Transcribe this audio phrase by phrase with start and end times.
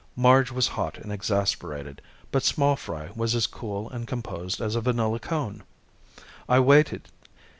[0.15, 2.01] Marge was hot and exasperated,
[2.31, 5.61] but small fry was as cool and composed as a vanilla cone.
[6.49, 7.07] I waited.